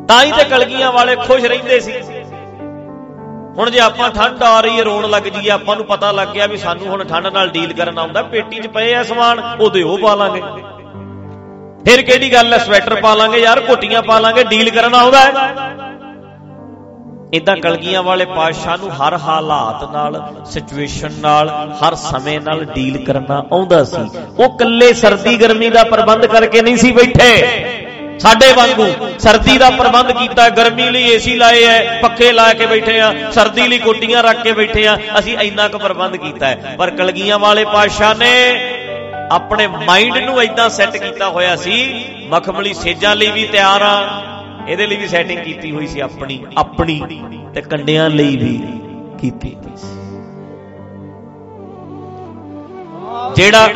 ਤਾਂ 0.07 0.24
ਹੀ 0.24 0.31
ਤੇ 0.31 0.44
ਕਲਗੀਆਂ 0.44 0.92
ਵਾਲੇ 0.92 1.16
ਖੁਸ਼ 1.16 1.45
ਰਹਿੰਦੇ 1.45 1.80
ਸੀ। 1.80 1.94
ਹੁਣ 3.57 3.69
ਜੇ 3.69 3.80
ਆਪਾਂ 3.80 4.09
ਠੰਡ 4.09 4.44
ਆ 4.44 4.59
ਰਹੀ 4.62 4.77
ਹੈ, 4.77 4.83
ਰੋਣ 4.83 5.09
ਲੱਗ 5.09 5.24
ਜੀਏ 5.24 5.50
ਆਪਾਂ 5.50 5.75
ਨੂੰ 5.75 5.86
ਪਤਾ 5.86 6.12
ਲੱਗ 6.12 6.27
ਗਿਆ 6.27 6.45
ਵੀ 6.48 6.57
ਸਾਨੂੰ 6.57 6.88
ਹੁਣ 6.88 7.04
ਠੰਡ 7.04 7.27
ਨਾਲ 7.27 7.50
ਡੀਲ 7.50 7.74
ਕਰਨਾ 7.74 8.01
ਆਉਂਦਾ। 8.01 8.21
ਪੇਟੀ 8.24 8.59
'ਚ 8.59 8.68
ਪਏ 8.68 8.94
ਆ 8.94 9.04
ਸਮਾਨ, 9.04 9.42
ਉਹਦੇ 9.59 9.83
ਉਹ 9.83 9.98
ਪਾ 9.98 10.16
ਲਾਂਗੇ। 10.16 10.42
ਫਿਰ 11.85 12.01
ਕਿਹੜੀ 12.01 12.33
ਗੱਲ 12.33 12.53
ਹੈ? 12.53 12.57
ਸਵੈਟਰ 12.57 12.95
ਪਾ 12.95 13.13
ਲਾਂਗੇ 13.15 13.38
ਯਾਰ, 13.38 13.59
ਕੋਟੀਆਂ 13.59 14.01
ਪਾ 14.01 14.19
ਲਾਂਗੇ, 14.19 14.44
ਡੀਲ 14.44 14.69
ਕਰਨਾ 14.69 14.97
ਆਉਂਦਾ 14.97 15.19
ਹੈ। 15.19 15.31
ਇਦਾਂ 17.33 17.56
ਕਲਗੀਆਂ 17.57 18.03
ਵਾਲੇ 18.03 18.25
ਪਾਤਸ਼ਾਹ 18.25 18.77
ਨੂੰ 18.77 18.89
ਹਰ 18.91 19.18
ਹਾਲਾਤ 19.18 19.83
ਨਾਲ 19.94 20.21
ਸਿਚੁਏਸ਼ਨ 20.45 21.13
ਨਾਲ, 21.19 21.50
ਹਰ 21.81 21.95
ਸਮੇਂ 21.95 22.39
ਨਾਲ 22.41 22.63
ਡੀਲ 22.65 23.03
ਕਰਨਾ 23.06 23.44
ਆਉਂਦਾ 23.51 23.83
ਸੀ। 23.83 24.01
ਉਹ 24.39 24.57
ਕੱਲੇ 24.57 24.94
ਸਰਦੀ 24.94 25.35
ਗਰਮੀ 25.38 25.69
ਦਾ 25.69 25.83
ਪ੍ਰਬੰਧ 25.83 26.25
ਕਰਕੇ 26.25 26.62
ਨਹੀਂ 26.62 26.77
ਸੀ 26.77 26.91
ਬੈਠੇ। 26.91 27.31
ਸਾਡੇ 28.19 28.51
ਵਾਂਗੂ 28.53 28.85
ਸਰਦੀ 29.19 29.57
ਦਾ 29.57 29.69
ਪ੍ਰਬੰਧ 29.69 30.12
ਕੀਤਾ, 30.12 30.50
ਗਰਮੀ 30.50 30.89
ਲਈ 30.89 31.03
ਏਸੀ 31.03 31.35
ਲਾਏ 31.35 31.63
ਐ, 31.63 32.01
ਪੱਖੇ 32.01 32.31
ਲਾ 32.31 32.53
ਕੇ 32.53 32.65
ਬੈਠੇ 32.65 33.00
ਆ, 33.00 33.13
ਸਰਦੀ 33.31 33.68
ਲਈ 33.68 33.77
ਕੋਟੀਆਂ 33.77 34.24
ਰੱਖ 34.24 34.41
ਕੇ 34.44 34.51
ਬੈਠੇ 34.51 34.88
ਆ, 34.88 34.97
ਅਸੀਂ 35.19 35.38
ਇੰਨਾ 35.38 35.68
ਕੁ 35.68 35.80
ਪ੍ਰਬੰਧ 35.80 36.15
ਕੀਤਾ 36.15 36.47
ਹੈ। 36.47 36.75
ਪਰ 36.80 36.91
ਕਲਗੀਆਂ 36.91 37.39
ਵਾਲੇ 37.39 37.65
ਪਾਤਸ਼ਾਹ 37.65 38.15
ਨੇ 38.15 38.31
ਆਪਣੇ 39.33 39.68
ਮਾਈਂਡ 39.68 40.18
ਨੂੰ 40.18 40.41
ਇਦਾਂ 40.44 40.69
ਸੈੱਟ 40.69 40.97
ਕੀਤਾ 40.97 41.30
ਹੋਇਆ 41.30 41.56
ਸੀ, 41.56 41.75
ਮਖਮਲੀ 42.30 42.74
ਸੇਜਾਂ 42.74 43.15
ਲਈ 43.15 43.31
ਵੀ 43.31 43.45
ਤਿਆਰ 43.47 43.81
ਆ, 43.81 43.95
ਇਹਦੇ 44.68 44.88
ਲਈ 44.88 44.95
ਵੀ 44.95 45.07
ਸੈਟਿੰਗ 45.07 45.39
ਕੀਤੀ 45.39 45.71
ਹੋਈ 45.71 45.88
ਸੀ 45.88 46.00
ਆਪਣੀ 46.00 46.39
ਆਪਣੀ 46.57 47.01
ਤੇ 47.53 47.62
ਕੰਡਿਆਂ 47.62 48.09
ਲਈ 48.09 48.35
ਵੀ 48.38 48.57
ਕੀਤੀ 49.21 49.56
ਸੀ। 49.77 49.91
ਜਿਹੜਾ 53.35 53.68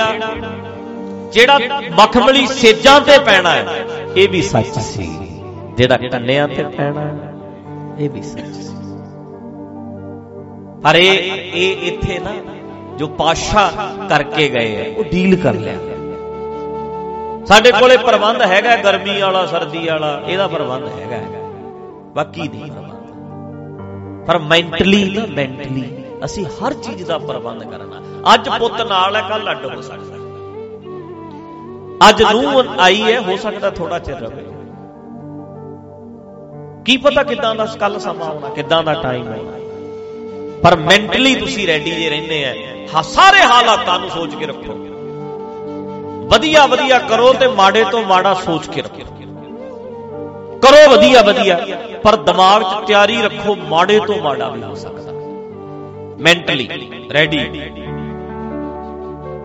ਜਿਹੜਾ 1.34 1.58
ਮਖਮਲੀ 1.94 2.46
ਸੇਜਾਂ 2.48 3.00
ਤੇ 3.02 3.18
ਪੈਣਾ 3.20 3.52
ਹੈ, 3.52 3.86
ਇਹ 4.18 4.30
ਵੀ 4.30 4.42
ਸੱਚ 4.42 4.80
ਸੀ। 4.82 5.10
ਜਿਹੜਾ 5.78 5.98
ਕੰਨਿਆਂ 6.12 6.48
ਤੇ 6.48 6.64
ਪੈਣਾ 6.78 7.02
ਇਹ 8.00 8.10
ਵੀ 8.10 8.22
ਸੱਚ 8.24 8.56
ਸੀ। 8.58 8.76
ਪਰ 10.84 10.96
ਇਹ 10.96 11.18
ਇਹ 11.54 11.88
ਇੱਥੇ 11.88 12.20
ਨਾ 12.20 12.32
ਜੋ 12.98 13.08
ਪਾਸ਼ਾ 13.18 13.70
ਕਰਕੇ 14.10 14.48
ਗਏ 14.50 14.76
ਆ। 14.82 14.98
ਉਹ 14.98 15.04
ਡੀਲ 15.04 15.36
ਕਰ 15.42 15.54
ਲਿਆ। 15.56 15.78
ਸਾਡੇ 17.46 17.72
ਕੋਲੇ 17.72 17.98
ਪ੍ਰਬੰਧ 17.98 18.42
ਹੈਗਾ 18.42 18.76
ਗਰਮੀ 18.76 19.20
ਵਾਲਾ 19.22 19.46
ਸਰਦੀ 19.46 19.86
ਵਾਲਾ 19.88 20.10
ਇਹਦਾ 20.28 20.48
ਪ੍ਰਬੰਧ 20.48 20.88
ਹੈਗਾ 20.90 21.20
ਬਾਕੀ 22.16 22.48
ਨਹੀਂ 22.48 22.72
ਪਰ 24.28 24.38
ਮੈਂਟਲੀ 24.44 25.04
ਨਾ 25.10 25.26
ਮੈਂਟਲੀ 25.36 25.84
ਅਸੀਂ 26.26 26.46
ਹਰ 26.56 26.74
ਚੀਜ਼ 26.84 27.04
ਦਾ 27.04 27.18
ਪ੍ਰਬੰਧ 27.18 27.64
ਕਰਨਾ 27.64 28.02
ਅੱਜ 28.34 28.50
ਪੁੱਤ 28.50 28.82
ਨਾਲ 28.82 29.16
ਹੈ 29.16 29.22
ਕੱਲ 29.30 29.52
ਅੱਡ 29.52 29.66
ਹੋ 29.66 29.82
ਸਕਦਾ 29.82 30.16
ਅੱਜ 32.10 32.24
ਨੂੰ 32.34 32.64
ਆਈ 32.80 33.02
ਹੈ 33.04 33.20
ਹੋ 33.22 33.36
ਸਕਦਾ 33.38 33.70
ਥੋੜਾ 33.70 34.00
ਚਿਰ 34.00 34.16
ਰਵੇ। 34.16 34.44
ਕੀ 36.86 36.98
ਪਤਾ 36.98 37.24
ਕਿਦਾਂ 37.24 37.54
ਦਾ 37.56 37.66
ਕੱਲ 37.80 38.00
ਸਮਾਂ 38.00 38.28
ਆਉਣਾ 38.28 38.50
ਕਿਦਾਂ 38.50 38.84
ਦਾ 38.84 38.94
ਟਾਈਮ 38.94 39.28
ਆਉਣਾ 39.28 39.57
ਪਰ 40.64 40.76
ਮੈਂਟਲੀ 40.78 41.34
ਤੁਸੀਂ 41.36 41.68
ਰੈਡੀ 41.68 41.92
ਜੇ 41.92 42.10
ਰਹਿੰਦੇ 42.10 42.44
ਆ 42.46 43.02
ਸਾਰੇ 43.04 43.42
ਹਾਲਾਤਾਂ 43.42 44.00
ਨੂੰ 44.00 44.10
ਸੋਚ 44.10 44.36
ਕੇ 44.36 44.46
ਰੱਖੋ। 44.46 44.74
ਵਧੀਆ 46.32 46.66
ਵਧੀਆ 46.66 46.98
ਕਰੋ 47.00 47.32
ਤੇ 47.34 47.48
ਮਾੜੇ 47.48 47.84
ਤੋਂ 47.92 48.04
ਮਾੜਾ 48.04 48.34
ਸੋਚ 48.36 48.68
ਕੇ 48.68 48.82
ਰੱਖੋ। 48.82 49.04
ਕਰੋ 50.62 50.90
ਵਧੀਆ 50.92 51.22
ਵਧੀਆ, 51.22 51.60
ਪਰ 52.04 52.16
ਦਿਮਾਗ 52.16 52.64
'ਚ 52.64 52.88
ਤਿਆਰੀ 52.88 53.22
ਰੱਖੋ, 53.22 53.56
ਮਾੜੇ 53.70 54.00
ਤੋਂ 54.00 54.22
ਮਾੜਾ 54.22 54.50
ਵੀ 54.50 54.62
ਹੋ 54.64 54.74
ਸਕਦਾ। 54.76 55.12
Mentally 56.20 56.68
ready. 57.14 57.40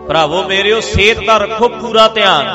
ਭਰਾਵੋ, 0.08 0.42
ਮੇਰਿਓ, 0.42 0.80
ਸਿਹਤ 0.80 1.24
ਦਾ 1.26 1.36
ਰੱਖੋ 1.38 1.68
ਪੂਰਾ 1.70 2.08
ਧਿਆਨ। 2.08 2.46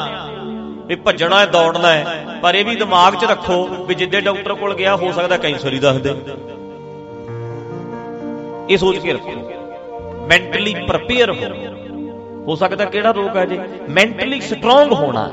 ਵੀ 0.87 0.95
ਭੱਜਣਾ 0.95 1.39
ਹੈ, 1.39 1.45
ਦੌੜਨਾ 1.45 1.91
ਹੈ, 1.91 2.39
ਪਰ 2.41 2.55
ਇਹ 2.55 2.65
ਵੀ 2.65 2.75
ਦਿਮਾਗ 2.75 3.15
'ਚ 3.15 3.25
ਰੱਖੋ 3.25 3.65
ਵੀ 3.85 3.95
ਜਿੱਦੇ 3.95 4.21
ਡਾਕਟਰ 4.21 4.53
ਕੋਲ 4.53 4.75
ਗਿਆ, 4.75 4.95
ਹੋ 4.95 5.11
ਸਕਦਾ 5.11 5.37
ਕੈਂਸਰ 5.37 5.73
ਹੀ 5.73 5.79
ਦੱਸ 5.79 5.97
ਦੇ 5.97 6.13
ਇਹ 8.69 8.77
ਸੋਚ 8.77 8.97
ਕੇ 8.97 9.13
ਰੱਖੋ। 9.13 9.31
ਮੈਂਟਲੀ 10.27 10.75
ਪ੍ਰਪੇਅਰ 10.87 11.31
ਹੋ। 11.31 11.67
ਹੋ 12.47 12.55
ਸਕਦਾ 12.55 12.85
ਕਿਹੜਾ 12.85 13.11
ਰੋਗ 13.11 13.37
ਹੈ 13.37 13.45
ਜੀ? 13.45 13.59
ਮੈਂਟਲੀ 13.89 14.41
ਸਟਰੋਂਗ 14.41 14.91
ਹੋਣਾ। 14.91 15.31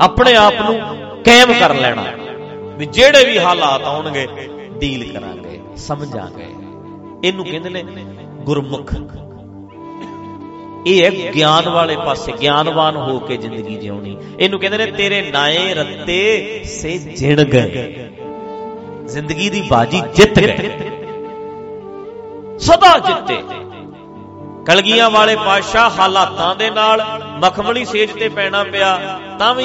ਆਪਣੇ 0.00 0.34
ਆਪ 0.36 0.54
ਨੂੰ 0.54 0.80
ਕਾਇਮ 1.24 1.52
ਕਰ 1.60 1.74
ਲੈਣਾ। 1.74 2.04
ਵੀ 2.76 2.86
ਜਿਹੜੇ 2.86 3.24
ਵੀ 3.24 3.38
ਹਾਲਾਤ 3.38 3.82
ਆਉਣਗੇ 3.82 4.26
ਡੀਲ 4.78 5.12
ਕਰਾਂਗੇ, 5.12 5.60
ਸਮਝਾਂਗੇ। 5.76 6.46
ਇਹਨੂੰ 7.28 7.44
ਕਹਿੰਦੇ 7.44 7.70
ਨੇ 7.70 7.84
ਗੁਰਮੁਖ। 8.44 8.94
ਇਹ 10.86 11.04
ਹੈ 11.04 11.34
ਗਿਆਨ 11.34 11.68
ਵਾਲੇ 11.68 11.96
ਪਾਸੇ, 11.96 12.32
ਗਿਆਨਵਾਨ 12.42 12.96
ਹੋ 12.96 13.18
ਕੇ 13.18 13.36
ਜ਼ਿੰਦਗੀ 13.36 13.76
ਜਿਉਣੀ। 13.76 14.16
ਇਹਨੂੰ 14.40 14.60
ਕਹਿੰਦੇ 14.60 14.78
ਨੇ 14.78 14.86
ਤੇਰੇ 14.86 15.30
ਨਾਏ 15.30 15.74
ਰੱਤੇ 15.74 16.60
ਸੇ 16.64 16.98
ਜਿਣ 16.98 17.44
ਗਏ। 17.44 18.08
ਜ਼ਿੰਦਗੀ 19.04 19.50
ਦੀ 19.50 19.62
ਬਾਜੀ 19.70 20.02
ਜਿੱਤ 20.14 20.38
ਗਏ। 20.38 20.87
ਸਦਾ 22.60 22.98
ਜਿੱਤੇ। 22.98 23.36
ਕਲਗੀਆਂ 24.66 25.08
ਵਾਲੇ 25.10 25.34
ਪਾਤਸ਼ਾਹ 25.36 25.90
ਹਾਲਾਤਾਂ 25.90 26.54
ਦੇ 26.56 26.70
ਨਾਲ 26.70 27.02
ਮਖਮਲੀ 27.42 27.84
ਸੇਜ 27.84 28.10
ਤੇ 28.10 28.28
ਪੈਣਾ 28.28 28.62
ਪਿਆ, 28.64 29.18
ਤਾਂ 29.38 29.54
ਵੀ 29.54 29.64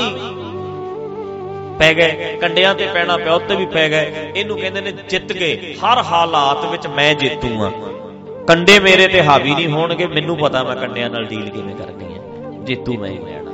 ਪੈ 1.79 1.93
ਗਏ, 1.93 2.37
ਕੰਡਿਆਂ 2.41 2.73
ਤੇ 2.75 2.87
ਪੈਣਾ 2.93 3.17
ਪਿਆ, 3.17 3.33
ਉੱਤੇ 3.33 3.55
ਵੀ 3.55 3.65
ਪੈ 3.65 3.87
ਗਏ। 3.89 4.31
ਇਹਨੂੰ 4.35 4.57
ਕਹਿੰਦੇ 4.57 4.81
ਨੇ 4.81 4.91
ਜਿੱਤ 5.09 5.33
ਗਏ 5.33 5.73
ਹਰ 5.75 6.03
ਹਾਲਾਤ 6.03 6.65
ਵਿੱਚ 6.65 6.87
ਮੈਂ 6.87 7.13
ਜੇਤੂ 7.15 7.63
ਆ 7.63 7.71
ਕੰਡੇ 8.47 8.79
ਮੇਰੇ 8.79 9.07
ਤੇ 9.07 9.21
ਹਾਵੀ 9.23 9.53
ਨਹੀਂ 9.53 9.67
ਹੋਣਗੇ, 9.67 10.07
ਮੈਨੂੰ 10.07 10.37
ਪਤਾ 10.37 10.63
ਮੈਂ 10.63 10.75
ਕੰਡਿਆਂ 10.75 11.09
ਨਾਲ 11.09 11.25
ਡੀਲ 11.25 11.49
ਕਿਵੇਂ 11.49 11.75
ਕਰਨੀ 11.75 12.13
ਹੈ। 12.13 12.19
ਜੇਤੂ 12.63 12.97
ਮੈਂ 12.99 13.09
ਹੀ 13.09 13.17
ਲੈਣਾ 13.17 13.51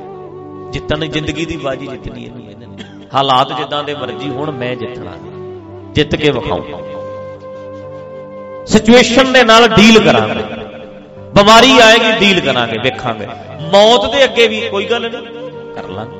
ਜਿੱਤਣ 0.71 1.05
ਜ਼ਿੰਦਗੀ 1.07 1.45
ਦੀ 1.45 1.57
ਬਾਜੀ 1.57 1.87
ਜਿੱਤਣੀ 1.87 2.23
ਇਹਨੂੰ 2.25 2.43
ਕਹਿੰਦੇ 2.43 2.65
ਨੇ। 2.65 3.07
ਹਾਲਾਤ 3.13 3.57
ਜਿੱਦਾਂ 3.57 3.83
ਦੇ 3.83 3.95
ਮਰਜ਼ੀ 3.95 4.29
ਹੋਣ, 4.29 4.51
ਮੈਂ 4.51 4.75
ਜਿੱਤਣਾ। 4.75 5.17
ਜਿੱਤ 5.93 6.15
ਕੇ 6.15 6.31
ਵਿਖਾਉਂਗਾ 6.31 6.77
ਸਿਚੁਏਸ਼ਨ 8.69 9.33
ਦੇ 9.33 9.43
ਨਾਲ 9.43 9.67
ਡੀਲ 9.67 10.03
ਕਰਾਂਗੇ। 10.05 10.43
ਬਿਮਾਰੀ 11.17 11.79
ਆਏਗੀ, 11.79 12.19
ਡੀਲ 12.19 12.39
ਕਰਾਂਗੇ, 12.39 12.77
ਵੇਖਾਂਗੇ। 12.77 13.25
ਮੌਤ 13.61 14.11
ਦੇ 14.11 14.23
ਅੱਗੇ 14.23 14.47
ਵੀ 14.47 14.61
ਕੋਈ 14.61 14.85
ਗੱਲ 14.85 15.01
ਨਹੀਂ, 15.01 15.21
ਕਰ 15.75 15.87
ਲਾਂਗੇ। 15.87 16.19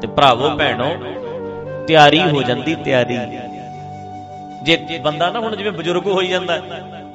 ਤੇ 0.00 0.06
ਭਰਾਵੋ, 0.06 0.56
ਭੈਣੋ, 0.56 0.96
ਤਿਆਰੀ 1.86 2.20
ਹੋ 2.20 2.42
ਜਾਂਦੀ, 2.42 2.74
ਤਿਆਰੀ। 2.74 3.18
ਜੇ 4.62 4.98
ਬੰਦਾ 5.02 5.30
ਨਾ 5.30 5.40
ਹੁਣ 5.40 5.56
ਜਿਵੇਂ 5.56 5.72
ਬਜ਼ੁਰਗ 5.72 6.06
ਹੋਈ 6.06 6.26
ਜਾਂਦਾ, 6.26 6.58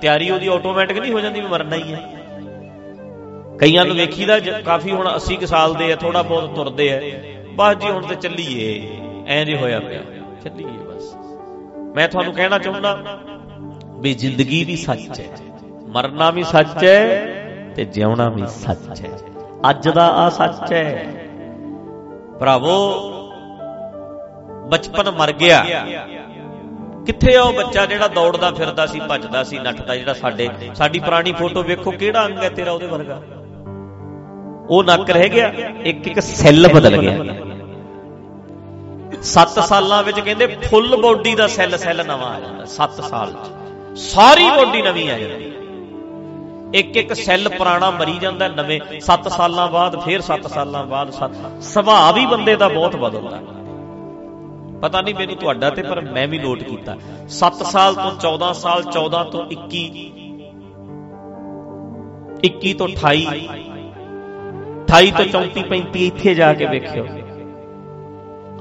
ਤਿਆਰੀ 0.02 0.30
ਉਹਦੀ 0.30 0.48
ਆਟੋਮੈਟਿਕ 0.48 0.98
ਨਹੀਂ 0.98 1.12
ਹੋ 1.12 1.20
ਜਾਂਦੀ, 1.20 1.42
ਵੀ 1.42 1.48
ਮਰਨਾ 1.48 1.76
ਹੀ 1.76 1.94
ਹੈ। 1.94 2.10
ਕਈਆਂ 3.60 3.86
ਨੂੰ 3.86 3.96
ਵੇਖੀਦਾ, 3.96 4.40
ਜ- 4.40 4.64
ਕਾਫੀ 4.64 4.92
ਹੁਣ 4.92 5.08
80 5.08 5.36
ਕੁ 5.36 5.46
ਸਾਲ 5.46 5.74
ਦੇ 5.74 5.94
ਆ 5.94 5.96
ਥੋੜਾ 5.96 6.22
ਬਹੁਤ 6.22 6.56
ਤੁਰਦੇ 6.56 6.94
ਆ। 6.94 7.02
ਬਸ 7.56 7.76
ਜੀ 7.76 7.90
ਹੁਣ 7.90 8.06
ਤੇ 8.06 8.16
ਚੱਲੀਏ, 8.16 8.98
ਐਂ 9.28 9.46
ਜੇ 9.46 9.58
ਹੋਇਆ 9.58 9.80
ਪਿਆ। 9.80 10.00
ਚੱਲੀਏ 10.44 10.68
ਬਸ। 10.68 11.16
ਮੈਂ 11.96 12.10
ਤੁਹਾਨੂੰ 12.10 12.34
ਕਹਿਣਾ 12.34 12.58
ਚਾਹੁੰਦਾ 12.60 13.20
ਵੀ 13.96 14.14
ਜ਼ਿੰਦਗੀ 14.14 14.64
ਵੀ 14.64 14.76
ਸੱਚ 14.76 15.20
ਹੈ, 15.20 15.26
ਮਰਨਾ 15.88 16.30
ਵੀ 16.32 16.44
ਸੱਚ 16.44 16.84
ਹੈ 16.84 17.74
ਤੇ 17.76 17.86
ਜਿਉਣਾ 17.86 18.28
ਵੀ 18.30 18.44
ਸੱਚ 18.48 19.02
ਹੈ। 19.02 19.10
ਅੱਜ 19.70 19.90
ਦਾ 19.90 20.08
ਆ 20.16 20.30
ਸੱਚ 20.30 20.74
ਹੈ। 20.74 21.06
ਭਰਾਵੋ, 22.40 22.78
ਬਚਪਨ 24.70 25.10
ਮਰ 25.12 25.32
ਗਿਆ। 25.34 25.64
ਕਿੱਥੇ 27.06 27.36
ਆ 27.36 27.42
ਉਹ 27.42 27.54
ਬੱਚਾ 27.54 27.86
ਜਿਹੜਾ 27.86 28.08
ਦੌੜਦਾ 28.08 28.52
ਫਿਰਦਾ 28.52 28.86
ਸੀ, 28.86 29.00
ਭੱਜਦਾ 29.00 29.44
ਸੀ, 29.44 29.60
ਨੱਠਦਾ, 29.60 29.96
ਜਿਹੜਾ 29.96 30.14
ਸਾਡੇ 30.14 30.50
ਸਾਡੀ 30.76 31.00
ਪੁਰਾਣੀ 31.00 31.32
ਫੋਟੋ 31.32 31.64
ਵੇਖੋ, 31.64 31.92
ਕਿਹੜਾ 31.92 32.26
ਅੰਗ 32.26 32.38
ਹੈ 32.38 32.50
ਤੇਰਾ 32.50 32.72
ਉਹਦੇ 32.72 32.88
ਵਰਗਾ? 32.88 33.22
ਉਹ 34.70 34.84
ਨੱਕ 34.84 35.10
ਰਹਿ 35.10 35.30
ਗਿਆ, 35.30 35.52
ਇੱਕ 35.84 36.08
ਇੱਕ 36.08 36.20
ਸੈੱਲ 36.22 36.68
ਬਦਲ 36.68 36.98
ਗਿਆ। 36.98 37.18
7 39.24 39.60
ਸਾਲਾਂ 39.62 40.02
ਵਿੱਚ 40.04 40.20
ਕਹਿੰਦੇ 40.20 40.48
ਫੁੱਲ 40.64 40.96
ਬੋਡੀ 41.02 41.36
ਦਾ 41.36 41.48
ਸੈੱਲ 41.48 41.78
ਸੈੱਲ 41.78 42.06
ਨਵਾਂ 42.08 42.30
ਆ 42.30 42.40
ਜਾਂਦਾ 42.40 42.66
7 42.72 43.02
ਸਾਲ 43.02 43.32
ਚ। 43.34 43.50
ਸਾਰੀ 43.96 44.50
ਬੋਡੀ 44.50 44.82
ਨਵੀਂ 44.82 45.12
ਆ 45.12 45.18
ਜਾਂਦੀ 45.20 45.52
ਇੱਕ 46.74 46.98
ਇੱਕ 46.98 47.14
ਸੈੱਲ 47.14 47.50
ਪੁਰਾਣਾ 47.50 47.92
ਮਰੀ 47.92 48.18
ਜਾਂਦਾ 48.20 48.48
ਨਵੇਂ 48.48 49.00
7 49.00 49.28
ਸਾਲਾਂ 49.28 49.68
ਬਾਅਦ, 49.68 50.00
ਫੇਰ 50.00 50.22
7 50.22 50.48
ਸਾਲਾਂ 50.48 50.84
ਬਾਅਦ, 50.84 51.10
ਸੱਤ- 51.10 51.62
ਸੁਭਾਅ 51.62 52.14
ਵੀ 52.14 52.26
ਬੰਦੇ 52.26 52.56
ਦਾ 52.56 52.68
ਬਹੁਤ 52.68 52.96
ਬਦਲਦਾ। 52.96 53.40
ਪਤਾ 54.82 55.02
ਨਹੀਂ 55.02 55.16
ਮੈਨੂੰ 55.16 55.36
ਤੁਹਾਡਾ 55.36 55.70
ਤੇ, 55.70 55.82
ਪਰ 55.82 56.02
ਮੈਂ 56.02 56.28
ਵੀ 56.28 56.40
ਨੋਟ 56.40 56.64
ਕੀਤਾ। 56.64 56.96
7 57.30 57.64
ਸਾਲ 57.64 57.96
ਤੋਂ 57.96 58.12
14 58.20 58.54
ਸਾਲ 58.54 58.84
14 58.84 59.24
ਤੋਂ 59.24 59.46
21 59.50 59.90
21 62.44 62.74
ਤੋਂ 62.74 62.88
28 62.88 63.26
28 64.88 65.12
ਤੋਂ 65.12 65.26
34 65.26 65.64
35 65.64 66.08
ਇੱਥੇ 66.08 66.36
ਜਾ 66.36 66.54
ਕੇ 66.54 66.66
ਵੇਖਿਓ। 66.66 67.06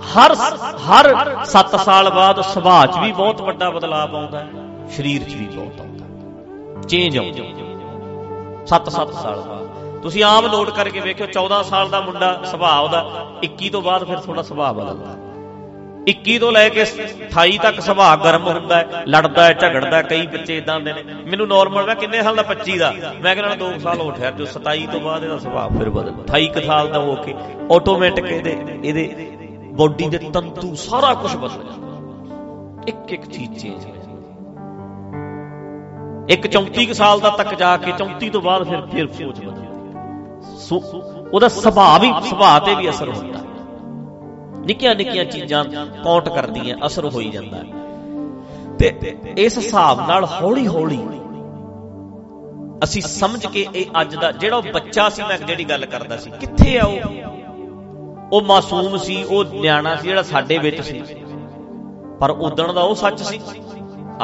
ਹਰ 0.01 0.35
ਹਰ 0.91 1.45
7 1.45 1.77
ਸਾਲ 1.77 2.11
ਬਾਅਦ 2.11 2.41
ਸੁਭਾਅ 2.41 2.87
'ਚ 2.87 2.99
ਵੀ 2.99 3.13
ਬਹੁਤ 3.13 3.43
ਵੱਡਾ 3.43 3.71
ਬਦਲਾਅ 3.71 4.09
ਆਉਂਦਾ 4.09 4.39
ਹੈ। 4.39 4.64
ਸਰੀਰ 4.91 5.23
'ਚ 5.23 5.35
ਵੀ 5.35 5.47
ਬਹੁਤ 5.47 5.81
ਆਉਂਦਾ। 5.81 6.83
ਚੇਂਜ 6.89 7.19
ਆਉਂਦਾ। 7.19 7.43
7-7 8.67 9.13
ਸਾਲ 9.13 9.41
ਬਾਅਦ। 9.41 10.01
ਤੁਸੀਂ 10.03 10.25
ਆਮ 10.25 10.47
ਨੋਟ 10.47 10.71
ਕਰਕੇ 10.71 11.01
ਵੇਖਿਓ 11.01 11.27
14 11.27 11.63
ਸਾਲ 11.63 11.89
ਦਾ 11.89 12.01
ਮੁੰਡਾ 12.01 12.43
ਸੁਭਾਅ 12.45 12.81
ਉਹਦਾ 12.81 13.01
21 13.45 13.69
ਤੋਂ 13.69 13.83
ਬਾਅਦ 13.83 14.05
ਫਿਰ 14.05 14.19
ਥੋੜਾ 14.19 14.43
ਸੁਭਾਅ 14.43 14.73
ਬਦਲਦਾ। 14.73 15.15
21 16.07 16.39
ਤੋਂ 16.39 16.51
ਲੈ 16.53 16.69
ਕੇ 16.69 16.83
28 16.83 17.59
ਤੱਕ 17.59 17.81
ਸੁਭਾਅ 17.81 18.17
ਗਰਮ 18.17 18.47
ਹੁੰਦਾ 18.47 18.77
ਹੈ, 18.77 19.05
ਲੜਦਾ 19.09 19.45
ਹੈ, 19.45 19.53
ਝਗੜਦਾ 19.53 19.97
ਹੈ, 19.97 20.03
ਕਈ 20.03 20.27
ਬੱਚੇ 20.27 20.57
ਇਦਾਂ 20.57 20.79
ਦੇ 20.81 20.93
ਨੇ। 20.93 21.03
ਮੈਨੂੰ 21.25 21.47
ਨਾਰਮਲ 21.49 21.87
ਮੈਂ 21.87 21.95
ਕਿੰਨੇ 21.95 22.23
ਸਾਲ 22.23 22.37
ਦਾ? 22.37 22.43
25 22.43 22.79
ਦਾ। 22.79 22.93
ਮੈਂ 23.23 23.35
ਕਹਿੰਦਾ 23.37 23.55
2 23.57 23.79
ਸਾਲ 23.79 24.01
ਹੋ 24.01 24.11
ਠਹਿਰ 24.11 24.33
ਜੋ 24.33 24.47
27 24.47 24.87
ਤੋਂ 24.87 25.01
ਬਾਅਦ 25.01 25.25
ਇਹਦਾ 25.25 25.39
ਸੁਭਾਅ 25.39 25.69
ਫਿਰ 25.79 25.91
ਬਦਲ 25.91 26.13
28 26.13 26.49
ਕੁ 26.49 26.61
ਸਾਲ 26.61 26.89
ਦਾ 26.89 26.99
ਹੋ 26.99 27.15
ਕੇ 27.17 27.35
ਆਟੋਮੈਟਿਕ 27.73 28.27
ਇਹਦੇ 28.27 28.57
ਇਹਦੇ 28.85 29.05
ਬੋਡੀ 29.73 30.09
ਦੇ 30.09 30.19
ਤੰਤੂ 30.35 30.75
ਸਾਰਾ 30.75 31.15
ਕੁਝ 31.15 31.35
ਬਦਲ 31.37 31.63
ਜਾਂਦਾ। 31.65 31.93
ਇੱਕ 32.89 33.13
ਇੱਕ 33.13 33.25
ਚੀਜ਼ 33.27 33.53
ਚੇਂਜ 33.53 33.75
ਹੋ 33.75 33.79
ਜਾਂਦੀ 33.81 33.94
ਇੱਕ 36.29 36.47
34 36.47 36.87
ਕੁ 36.87 36.93
ਸਾਲ 36.93 37.21
ਦਾ 37.21 37.31
ਤੱਕ 37.31 37.55
ਜਾ 37.55 37.77
ਕੇ 37.77 37.93
34 37.93 38.29
ਤੋਂ 38.31 38.43
ਬਾਅਦ 38.43 38.69
ਫਿਰ 38.69 38.81
ਫਿਰ 38.81 39.07
ਸੋਚ 39.07 39.41
ਬਦਲਦੀ 39.41 39.65
ਸੋ 40.59 40.83
ਉਹਦਾ 41.33 41.49
ਸੁਭਾਅ 41.49 41.99
ਵੀ 41.99 42.13
ਸੁਭਾਅ 42.31 42.61
ਤੇ 42.61 42.75
ਵੀ 42.75 42.91
ਅਸਰ 42.91 43.09
ਹੁੰਦਾ। 43.09 43.39
ਹੈ 43.39 43.45
ਨਿੱਕੀਆਂ 44.67 44.95
ਨਿੱਕੀਆਂ 44.95 45.25
ਚੀਜ਼ਾਂ 45.25 45.65
ਕਾਊਂਟ 46.05 46.29
ਕਰਦੀਆਂ, 46.29 46.87
ਅਸਰ 46.87 47.05
ਹੋਈ 47.05 47.31
ਜਾਂਦਾ। 47.31 47.57
ਹੈ 47.57 47.65
ਤੇ 48.79 49.17
ਇਸ 49.39 49.59
ਹਿਸਾਬ 49.59 50.09
ਨਾਲ 50.09 50.25
ਹੌਲੀ 50.25 50.67
ਹੌਲੀ 50.67 51.09
ਅਸੀਂ 52.85 53.03
ਸਮਝ 53.03 53.47
ਕੇ 53.47 53.67
ਇਹ 53.75 53.87
ਅੱਜ 54.01 54.17
ਦਾ 54.17 54.33
ਜਿਹੜਾ 54.33 54.57
ਉਹ 54.57 54.63
ਬੱਚਾ 54.75 55.09
ਸੀ, 55.09 55.23
ਮੈਂ 55.23 55.39
ਜਿਹੜੀ 55.39 55.65
ਗੱਲ 55.65 55.87
ਕਰਦਾ 55.87 56.17
ਸੀ, 56.17 56.31
ਕਿੱਥੇ 56.41 56.79
ਆ 56.79 56.87
ਉਹ? 56.87 56.99
ਉਹ 58.33 58.43
ਮਾਸੂਮ 58.43 58.97
ਸੀ, 58.97 59.25
ਉਹ 59.25 59.45
ਨਿਆਣਾ 59.45 59.97
ਸੀ 59.97 60.09
ਜਿਹੜਾ 60.09 60.23
ਸਾਡੇ 60.23 60.59
ਵਿੱਚ 60.59 60.81
ਸੀ। 60.81 61.03
ਪਰ 62.21 62.31
ਉਦਣ 62.31 62.73
ਦਾ 62.73 62.81
ਉਹ 62.81 62.95
ਸੱਚ 62.95 63.23
ਸੀ, 63.23 63.41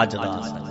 ਅੱਜ 0.02 0.16
ਦਾ 0.16 0.40
ਸੱਚ। 0.40 0.68
ਹੈ 0.68 0.69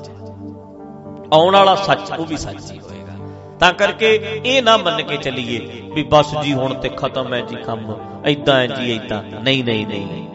ਆਉਣ 1.33 1.55
ਵਾਲਾ 1.55 1.75
ਸੱਚ, 1.75 2.11
ਉਹ 2.19 2.25
ਵੀ 2.25 2.37
ਸੱਚ 2.37 2.71
ਹੀ 2.71 2.79
ਹੋਏਗਾ। 2.79 3.29
ਤਾਂ 3.59 3.73
ਕਰਕੇ 3.73 4.41
ਇਹ 4.45 4.63
ਨਾ 4.63 4.77
ਮੰਨ 4.77 5.01
ਕੇ 5.01 5.17
ਚੱਲੀਏ 5.17 5.59
ਵੀ 5.93 6.03
ਬਸ 6.03 6.35
ਜੀ 6.43 6.53
ਹੁਣ 6.53 6.73
ਤੇ 6.73 6.89
ਖਤਮ 6.89 7.33
ਹੈ 7.33 7.41
ਜੀ 7.41 7.55
ਕੰਮ 7.55 7.95
ਐਦਾਂ 8.25 8.55
ਹੈ 8.55 8.67
ਜੀ 8.67 8.97
ਐਦਾਂ 8.97 9.23
ਨਹੀਂ 9.23 9.63
ਨਹੀਂ 9.63 9.87
ਨਹੀਂ। 9.87 10.27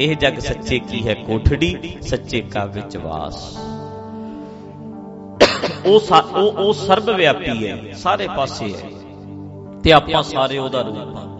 ਇਹ 0.00 0.16
ਜੱਗ 0.16 0.38
ਸੱਚੇ 0.38 0.78
ਕੀ 0.78 1.08
ਹੈ 1.08 1.14
ਕੋਠੜੀ, 1.14 1.96
ਸੱਚੇ 2.02 2.40
ਕਾ 2.40 2.64
ਵਿੱਚ 2.64 2.96
ਵਾਸ। 2.96 3.56
ਉਹ 5.86 6.00
ਉਹ 6.34 6.52
ਉਹ 6.52 6.72
ਸਰਬ 6.72 7.10
ਵਿਆਪੀ 7.10 7.66
ਹੈ, 7.66 7.92
ਸਾਰੇ 7.92 8.28
ਪਾਸੇ 8.36 8.72
ਹੈ। 8.74 8.90
ਤੇ 9.84 9.92
ਆਪਾਂ 9.92 10.22
ਸਾਰੇ 10.22 10.58
ਉਹਦਾ 10.58 10.82
ਰੂਪ 10.82 11.16
ਆ 11.16 11.33